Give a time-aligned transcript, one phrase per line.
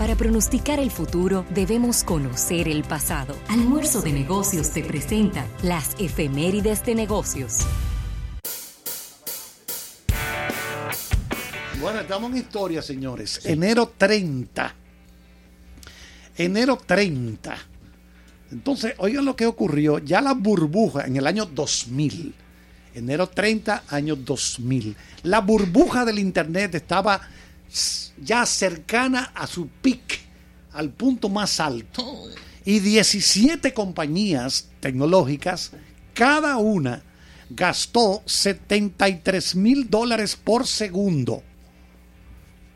[0.00, 3.36] Para pronosticar el futuro debemos conocer el pasado.
[3.48, 7.58] Almuerzo de negocios te presenta las efemérides de negocios.
[11.82, 13.44] Bueno, estamos en historia, señores.
[13.44, 14.74] Enero 30.
[16.38, 17.58] Enero 30.
[18.52, 19.98] Entonces, oigan lo que ocurrió.
[19.98, 22.34] Ya la burbuja en el año 2000.
[22.94, 24.96] Enero 30, año 2000.
[25.24, 27.20] La burbuja del Internet estaba
[28.22, 30.20] ya cercana a su pic,
[30.72, 32.04] al punto más alto.
[32.64, 35.72] Y 17 compañías tecnológicas,
[36.14, 37.02] cada una
[37.48, 41.42] gastó 73 mil dólares por segundo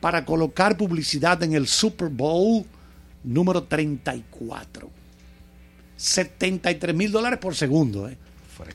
[0.01, 2.65] para colocar publicidad en el Super Bowl
[3.23, 4.91] número 34.
[5.97, 8.09] 73 mil dólares por segundo.
[8.09, 8.19] ¿eh?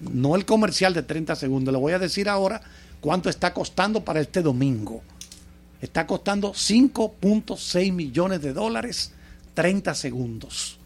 [0.01, 1.71] No el comercial de 30 segundos.
[1.71, 2.61] Le voy a decir ahora
[2.99, 5.03] cuánto está costando para este domingo.
[5.81, 9.13] Está costando 5.6 millones de dólares
[9.53, 10.77] 30 segundos.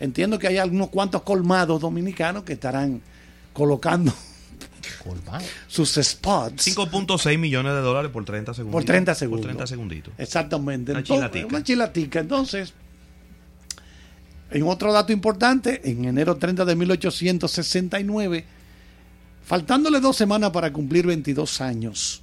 [0.00, 3.00] Entiendo que hay algunos cuantos colmados dominicanos que estarán
[3.52, 4.12] colocando
[5.66, 6.68] sus spots.
[6.68, 8.72] 5.6 millones de dólares por 30 segundos.
[8.72, 9.40] Por 30 segundos.
[9.40, 10.14] Por 30 segunditos.
[10.18, 10.92] Exactamente.
[10.92, 11.46] Una Entonces, chilatica.
[11.46, 12.20] Una chilatica.
[12.20, 12.74] Entonces,
[14.50, 18.44] en otro dato importante, en enero 30 de 1869,
[19.44, 22.22] faltándole dos semanas para cumplir 22 años,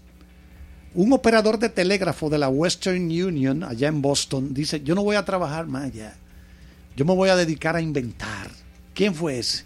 [0.96, 5.18] un operador de telégrafo de la Western Union, allá en Boston, dice, yo no voy
[5.18, 6.16] a trabajar más allá,
[6.96, 8.50] yo me voy a dedicar a inventar.
[8.94, 9.66] ¿Quién fue ese?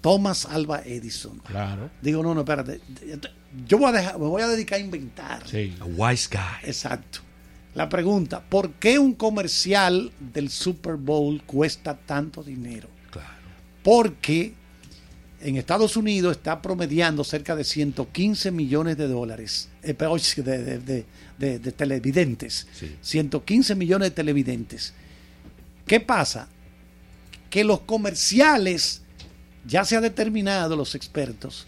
[0.00, 1.38] Thomas Alva Edison.
[1.38, 1.90] Claro.
[2.00, 2.80] Digo, no, no, espérate,
[3.66, 5.48] yo voy a dejar, me voy a dedicar a inventar.
[5.48, 5.74] Sí.
[5.80, 6.68] A wise guy.
[6.68, 7.20] Exacto.
[7.74, 12.88] La pregunta, ¿por qué un comercial del Super Bowl cuesta tanto dinero?
[13.10, 13.28] Claro.
[13.82, 14.54] Porque
[15.44, 21.04] en Estados Unidos está promediando cerca de 115 millones de dólares, eh, de, de- de-
[21.38, 22.66] de- de televidentes.
[22.72, 22.96] Sí.
[23.02, 24.94] 115 millones de televidentes.
[25.86, 26.48] ¿Qué pasa?
[27.50, 29.02] Que los comerciales,
[29.66, 31.66] ya se ha determinado los expertos,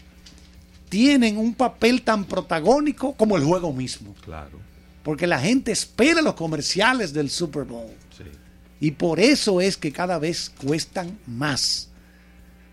[0.89, 4.15] tienen un papel tan protagónico como el juego mismo.
[4.23, 4.59] Claro.
[5.03, 7.91] Porque la gente espera los comerciales del Super Bowl.
[8.17, 8.23] Sí.
[8.79, 11.89] Y por eso es que cada vez cuestan más.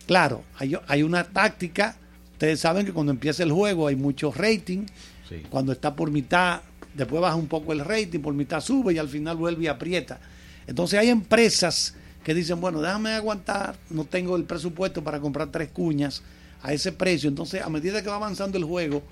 [0.06, 1.96] Claro, hay, hay una táctica.
[2.32, 4.86] Ustedes saben que cuando empieza el juego hay mucho rating.
[5.28, 5.42] Sí.
[5.48, 6.60] Cuando está por mitad,
[6.94, 10.20] después baja un poco el rating, por mitad sube y al final vuelve y aprieta.
[10.66, 15.68] Entonces hay empresas que dicen, bueno, déjame aguantar, no tengo el presupuesto para comprar tres
[15.70, 16.22] cuñas
[16.62, 17.28] a ese precio.
[17.28, 19.02] Entonces, a medida que va avanzando el juego,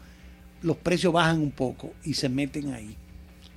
[0.63, 2.97] los precios bajan un poco y se meten ahí.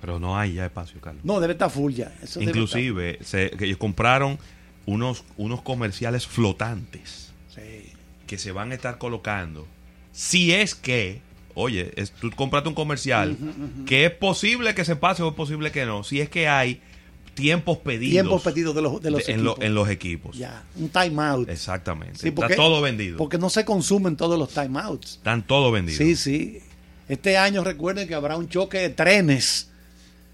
[0.02, 1.24] Pero no hay ya espacio, Carlos.
[1.24, 2.14] No, debe estar full ya.
[2.22, 4.38] Eso Inclusive, se- que ellos compraron
[4.86, 7.92] unos, unos comerciales flotantes sí.
[8.28, 9.68] que se van a estar colocando.
[10.12, 11.22] Si es que,
[11.56, 13.38] oye, es- tú compraste un comercial,
[13.86, 16.04] que es posible que se pase o es posible que no.
[16.04, 16.82] Si es que hay
[17.34, 19.66] tiempos pedidos, Tiempos pedidos de los, de los de- en, lo- equipos.
[19.66, 20.38] en los equipos.
[20.38, 21.50] Ya, un timeout.
[21.50, 22.18] Exactamente.
[22.20, 23.18] Sí, Está todo vendido.
[23.18, 25.16] Porque no se consumen todos los timeouts.
[25.16, 25.98] Están todo vendidos.
[25.98, 26.60] Sí, sí.
[27.10, 29.70] Este año recuerden que habrá un choque de trenes.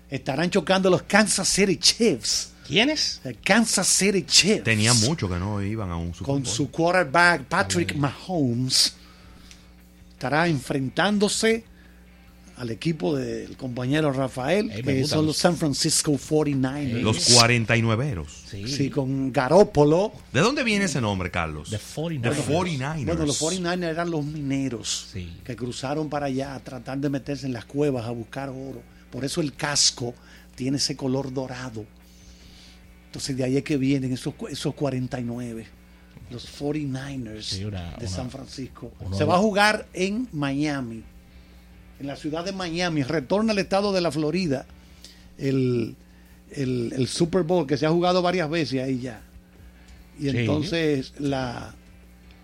[0.09, 2.53] Estarán chocando los Kansas City Chiefs.
[2.71, 3.19] ¿Quiénes?
[3.23, 4.63] El Kansas City Chiefs.
[4.63, 6.53] Tenía mucho que no iban a un Super Con Bowl.
[6.53, 8.95] su quarterback Patrick Mahomes.
[10.13, 11.65] Estará enfrentándose
[12.57, 17.01] al equipo del compañero Rafael, Ey, que son los- San Francisco 49ers.
[17.01, 18.27] Los 49eros.
[18.49, 18.67] Sí.
[18.67, 20.11] Sí, con Garópolo.
[20.31, 21.71] ¿De dónde viene ese nombre, Carlos?
[21.71, 22.35] The 49ers.
[22.35, 23.05] The 49ers.
[23.05, 25.29] Bueno, los 49ers eran los mineros Sí.
[25.43, 28.81] que cruzaron para allá a tratar de meterse en las cuevas a buscar oro.
[29.11, 30.13] Por eso el casco
[30.55, 31.83] tiene ese color dorado.
[33.11, 35.65] Entonces de ahí es que vienen esos, esos 49,
[36.29, 38.93] los 49ers Sí, una- de una- San Francisco.
[39.01, 41.03] uno Se va a jugar en Miami,
[41.99, 43.03] en la ciudad de Miami.
[43.03, 44.65] Retorna al estado de la Florida
[45.37, 45.95] el,
[46.51, 49.21] el- el Super Bowl que se ha jugado varias veces ahí ya.
[50.17, 50.37] Y Sí.
[50.37, 51.75] entonces la...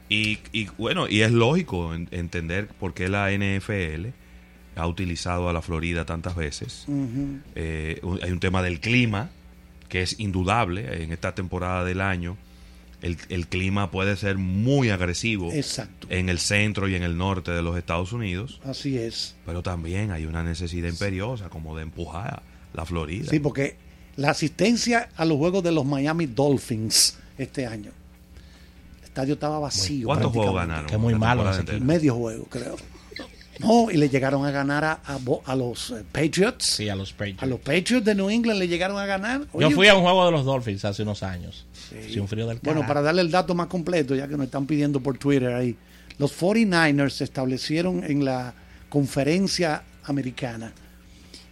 [0.10, 4.14] Y, y, bueno, y es lógico en- entender por qué la NFL
[4.76, 6.86] ha utilizado a la Florida tantas veces.
[7.56, 9.30] Eh, un- hay un tema del clima,
[9.90, 12.38] que es indudable en esta temporada del año.
[13.02, 16.08] El, el clima puede ser muy agresivo Exacto.
[16.10, 19.36] en el centro y en el norte de los Estados Unidos, Así es.
[19.46, 22.44] pero también hay una necesidad imperiosa como de empujar a
[22.74, 23.30] la Florida.
[23.30, 23.76] Sí, porque
[24.16, 27.92] la asistencia a los juegos de los Miami Dolphins este año,
[28.98, 30.08] el estadio estaba vacío.
[30.08, 30.74] ¿Cuántos juegos prácticamente.
[30.74, 30.90] ganaron?
[30.90, 31.86] Que muy malo.
[31.86, 32.78] Medio juego, creo.
[33.60, 36.66] No, y le llegaron a ganar a, a a los eh, Patriots.
[36.66, 37.44] Sí, a los Patriots.
[37.44, 39.48] A los Patriots de New England le llegaron a ganar.
[39.60, 41.66] Yo fui a un juego de los Dolphins hace unos años.
[42.10, 44.66] Sí, un frío del Bueno, para darle el dato más completo, ya que nos están
[44.66, 45.76] pidiendo por Twitter ahí,
[46.18, 48.54] los 49ers se establecieron en la
[48.90, 50.74] conferencia americana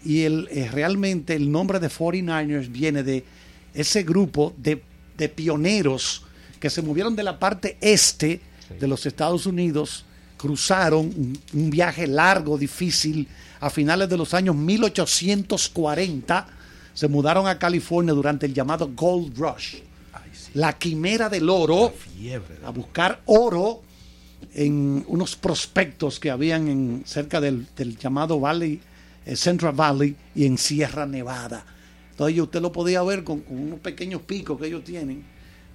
[0.03, 3.23] Y el, eh, realmente el nombre de 49ers viene de
[3.73, 4.81] ese grupo de,
[5.17, 6.23] de pioneros
[6.59, 8.41] que se movieron de la parte este
[8.79, 10.05] de los Estados Unidos,
[10.45, 13.27] cruzaron un, un viaje largo, difícil,
[13.59, 16.47] a finales de los años 1840,
[16.93, 19.77] se mudaron a California durante el llamado Gold Rush,
[20.53, 22.59] la quimera del oro, Fiebre.
[22.63, 23.81] a buscar oro
[24.53, 28.79] en unos prospectos que habían en, cerca del, del llamado Valley,
[29.25, 31.65] eh, Central Valley y en Sierra Nevada.
[32.11, 35.25] Entonces usted lo podía ver con, con unos pequeños picos que ellos tienen.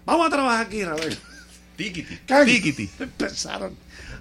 [0.07, 1.19] Vamos a trabajar aquí, Ravel.
[1.85, 2.19] Tiquiti.
[2.44, 2.91] Tiquiti.
[2.99, 3.75] Empezaron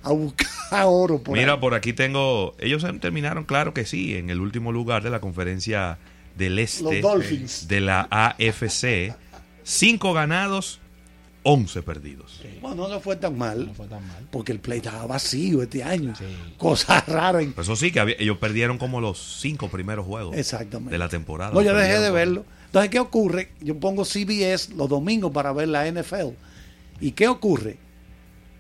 [0.04, 0.48] a buscar
[0.86, 1.60] oro por Mira, ahí.
[1.60, 2.56] por aquí tengo.
[2.60, 5.98] Ellos terminaron, claro que sí, en el último lugar de la conferencia
[6.38, 7.68] del Este Los Dolphins.
[7.68, 9.14] de la AFC.
[9.64, 10.80] Cinco ganados,
[11.44, 12.42] 11 perdidos.
[12.62, 14.28] Bueno, no fue tan mal, No fue tan mal.
[14.32, 16.16] porque el play estaba vacío este año.
[16.16, 16.26] Sí.
[16.58, 17.44] Cosas raras.
[17.44, 20.92] en- Pues eso sí, que había- ellos perdieron como los cinco primeros juegos Exactamente.
[20.92, 21.52] de la temporada.
[21.54, 22.46] No, yo dejé de verlo.
[22.68, 23.52] Entonces, ¿qué ocurre?
[23.62, 26.34] Yo pongo CBS los domingos para ver la NFL.
[27.02, 27.78] ¿Y qué ocurre?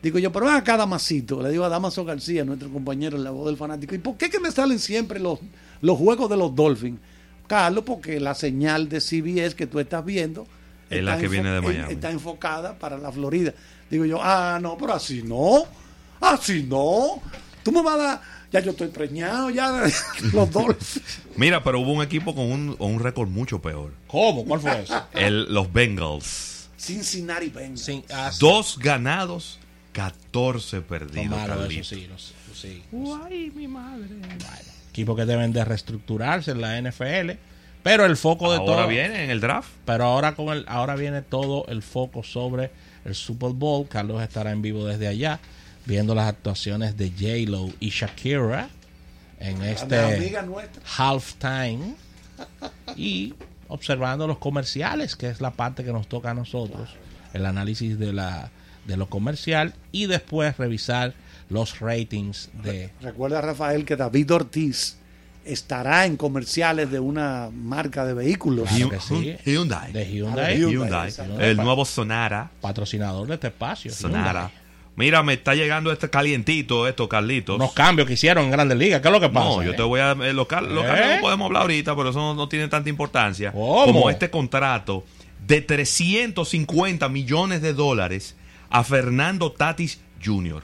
[0.02, 1.42] Digo yo, pero ven acá, Damasito.
[1.42, 3.96] Le digo a Damaso García, nuestro compañero en la voz del fanático.
[3.96, 5.40] ¿Y por qué que me salen siempre los,
[5.82, 7.00] los juegos de los Dolphins?
[7.48, 10.48] Carlos, porque la señal de CBS que tú estás viendo
[10.90, 11.94] Es la está que viene de Miami.
[11.94, 13.54] Está enfocada para la Florida.
[13.90, 15.64] Digo yo, ah, no, pero así no.
[16.22, 17.22] Así no.
[17.64, 18.22] Tú me vas a dar.
[18.52, 19.84] Ya yo estoy preñado, ya
[20.34, 21.02] los Dolphins.
[21.36, 23.94] Mira, pero hubo un equipo con un, con un récord mucho peor.
[24.08, 24.46] ¿Cómo?
[24.46, 25.04] ¿Cuál fue eso?
[25.14, 26.59] El, los Bengals.
[26.80, 27.82] Cincinnati Bengals.
[27.82, 28.38] Sí, ah, sí.
[28.40, 29.60] Dos ganados,
[29.94, 31.36] 14 Son perdidos.
[31.38, 31.82] Carlito.
[31.82, 32.84] eso sí, los- sí.
[32.92, 33.28] Bueno,
[34.90, 37.38] equipos que deben de reestructurarse en la NFL,
[37.84, 39.70] pero el foco de Ahora todo viene en el draft.
[39.86, 42.72] Pero ahora con el ahora viene todo el foco sobre
[43.06, 43.88] el Super Bowl.
[43.88, 45.40] Carlos estará en vivo desde allá
[45.86, 48.70] viendo las actuaciones de J Lo y Shakira
[49.40, 49.96] en este
[50.98, 51.96] halftime
[52.96, 53.34] y
[53.70, 56.90] observando los comerciales, que es la parte que nos toca a nosotros,
[57.34, 58.52] el análisis de la
[58.86, 61.14] de lo comercial y después revisar
[61.50, 64.98] los ratings de Recuerda, Rafael, que David Ortiz
[65.46, 68.68] estará en comerciales de una marca de vehículos.
[68.70, 69.36] Claro que sí.
[69.46, 69.92] Hyundai.
[69.94, 71.10] de Ah, Hyundai, de Hyundai.
[71.10, 71.40] exacto.
[71.40, 72.50] El nuevo Sonara.
[72.62, 73.92] patrocinador de este espacio.
[73.92, 74.42] Sonara.
[74.50, 74.69] Hyundai.
[75.00, 77.56] Mira, me está llegando este calientito, esto, Carlitos.
[77.56, 79.00] Unos cambios que hicieron en Grandes Ligas.
[79.02, 79.46] ¿Qué es lo que pasa?
[79.48, 79.74] No, yo eh?
[79.74, 80.12] te voy a.
[80.12, 80.88] eh, Los, los ¿Eh?
[80.88, 83.54] cambios no podemos hablar ahorita, pero eso no, no tiene tanta importancia.
[83.54, 83.86] ¿Cómo?
[83.86, 85.06] Como este contrato
[85.48, 88.36] de 350 millones de dólares
[88.70, 90.64] a Fernando Tatis Jr.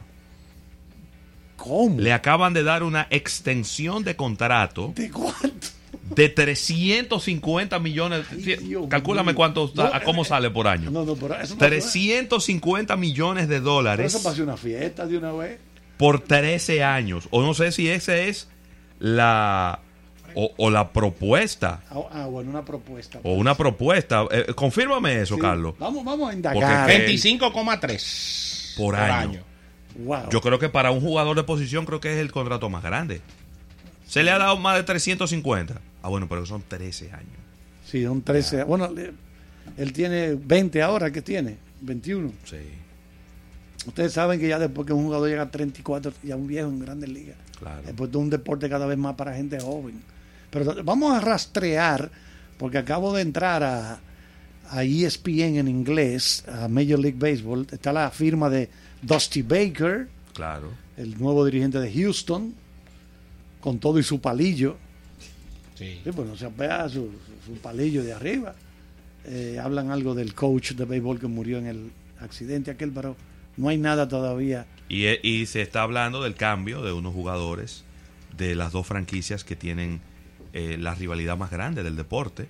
[1.56, 1.98] ¿Cómo?
[2.02, 5.68] Le acaban de dar una extensión de contrato ¿De cuánto?
[6.16, 8.26] De 350 millones.
[8.32, 10.90] Ay, Dios Calcúlame cuánto, No, a cómo eh, sale por año.
[10.92, 15.18] No, no, pero eso no 350 millones de Pero dólares eso pasó una fiesta de
[15.18, 15.60] una vez.
[15.98, 17.28] por 13 años.
[17.32, 18.48] O no sé si esa es
[19.00, 19.80] la
[20.38, 23.20] o, o la propuesta Ah, ah, bueno, una propuesta.
[23.24, 24.26] o una propuesta.
[24.32, 25.42] Eh, confírmame eso, Sí.
[25.42, 25.76] Carlos.
[25.80, 26.88] Vamos, vamos a indagar.
[26.88, 29.42] que- 25,3 Por año.
[29.98, 30.30] Wow.
[30.30, 33.22] Yo creo que para un jugador de posición creo que es el contrato más grande.
[34.06, 35.76] Se le ha dado más de 350.
[36.06, 37.40] Ah, bueno, pero son 13 años.
[37.84, 38.64] Sí, son 13.
[38.64, 38.92] Bueno,
[39.78, 41.58] él tiene 20 ahora, ¿qué tiene?
[41.82, 42.32] 21.
[42.44, 42.58] Sí,
[43.88, 46.80] Ustedes saben que ya después que un jugador llega a 34, ya un viejo en
[46.80, 47.38] grandes ligas.
[47.60, 47.82] claro.
[47.86, 50.00] Después de un deporte cada vez más para gente joven.
[50.52, 52.10] Pero vamos a rastrear,
[52.58, 54.00] porque acabo de entrar a,
[54.70, 57.66] a ESPN en inglés, a Major League Baseball.
[57.72, 58.70] Está la firma de
[59.02, 60.70] Dusty Baker, Claro.
[60.98, 62.54] el nuevo dirigente de Houston,
[63.60, 64.78] con todo y su palillo.
[65.76, 66.00] Sí.
[66.04, 67.12] Sí, pues no se vea su,
[67.46, 68.56] su palillo de arriba.
[69.26, 73.16] Eh, hablan algo del coach de béisbol que murió en el accidente aquel, pero
[73.58, 74.66] no hay nada todavía.
[74.88, 77.84] Y, e- y se está hablando del cambio de unos jugadores
[78.38, 80.00] de las dos franquicias que tienen
[80.54, 82.48] eh, la rivalidad más grande del deporte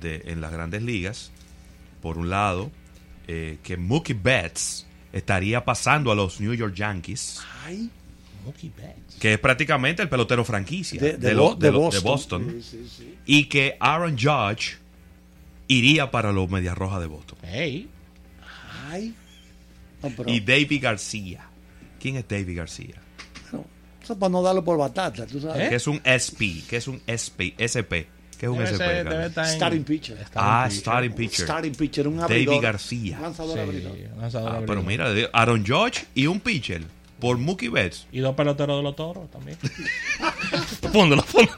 [0.00, 1.30] de, en las grandes ligas.
[2.02, 2.70] Por un lado,
[3.28, 7.90] eh, que Mookie Betts estaría pasando a los New York Yankees, Ay.
[9.20, 12.02] Que es prácticamente el pelotero franquicia de, de lo- de lo- Boston.
[12.04, 13.14] Boston, Sí, sí, sí.
[13.26, 14.76] y que Aaron Judge
[15.68, 17.38] iría para los Medias Rojas de Boston.
[17.42, 17.88] Hey,
[18.90, 19.14] Ay.
[20.02, 21.46] No, pero, Y David García.
[21.98, 22.96] ¿Quién es David García?
[23.50, 23.66] bueno,
[24.02, 25.66] eso para no darlo por batata, tú sabes.
[25.66, 25.68] ¿Eh?
[25.70, 28.06] Que es un SP, que es un SP, SP.
[28.38, 28.84] ¿Qué es un debe, SP?
[28.84, 30.18] ser- debe estar en- Starting pitcher.
[30.34, 30.80] Ah, pitcher.
[30.80, 31.44] starting pitcher.
[31.46, 32.62] Starting pitcher, un David abridor.
[32.62, 33.16] García.
[33.16, 33.96] Un lanzador Sí, abridor.
[34.18, 34.66] lanzador Ah, abridor.
[34.76, 36.82] pero mira, de Aaron George y un pitcher
[37.24, 38.06] por Mookie Betts.
[38.12, 39.56] Y dos peloteros de los toros también.
[40.92, 41.56] Póndelo, póndelo.